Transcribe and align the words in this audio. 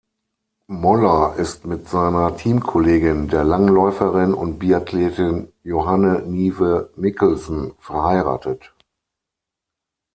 Møller 0.67 1.35
ist 1.35 1.65
mit 1.67 1.87
seiner 1.87 2.35
Teamkollegin, 2.35 3.27
der 3.27 3.43
Langläuferin 3.43 4.33
und 4.33 4.57
Biathletin 4.57 5.53
Johanne 5.63 6.23
Nive 6.25 6.89
Mikkelsen, 6.95 7.75
verheiratet. 7.77 8.73